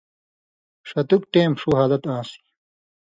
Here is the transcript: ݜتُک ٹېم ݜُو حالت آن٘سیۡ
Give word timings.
ݜتُک 0.89 1.21
ٹېم 1.31 1.51
ݜُو 1.59 1.69
حالت 1.79 2.03
آن٘سیۡ 2.13 2.41